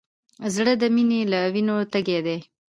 زړه 0.55 0.73
د 0.81 0.83
مینې 0.95 1.21
له 1.31 1.39
وینو 1.53 1.77
تږی 1.91 2.19
دی. 2.25 2.37